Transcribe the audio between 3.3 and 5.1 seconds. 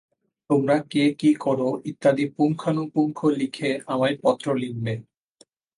লিখে আমায় পত্র লিখবে।